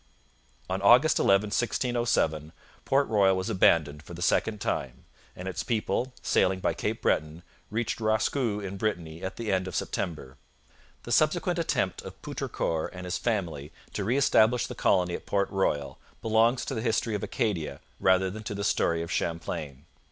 [0.67, 2.53] On August 11, 1607,
[2.85, 7.43] Port Royal was abandoned for the second time, and its people, sailing by Cape Breton,
[7.69, 10.37] reached Roscou in Brittany at the end of September.
[11.03, 15.51] The subsequent attempt of Poutrincourt and his family to re establish the colony at Port
[15.51, 19.85] Royal belongs to the history of Acadia rather than to the story of Champlain.